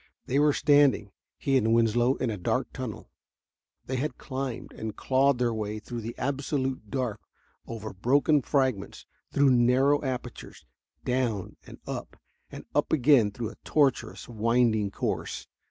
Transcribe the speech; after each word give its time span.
They 0.25 0.39
were 0.39 0.51
standing, 0.51 1.11
he 1.37 1.57
and 1.57 1.75
Winslow, 1.75 2.15
in 2.15 2.31
a 2.31 2.35
dark 2.39 2.73
tunnel. 2.73 3.11
They 3.85 3.97
had 3.97 4.17
climbed 4.17 4.71
and 4.73 4.95
clawed 4.95 5.37
their 5.37 5.53
way 5.53 5.77
through 5.77 6.01
the 6.01 6.15
absolute 6.17 6.89
dark, 6.89 7.21
over 7.67 7.93
broken 7.93 8.41
fragments, 8.41 9.05
through 9.31 9.51
narrow 9.51 10.03
apertures, 10.03 10.65
down 11.05 11.55
and 11.67 11.77
up, 11.85 12.17
and 12.51 12.65
up 12.73 12.91
again 12.91 13.29
through 13.29 13.51
a 13.51 13.55
tortuous, 13.63 14.27
winding 14.27 14.89
course. 14.89 15.47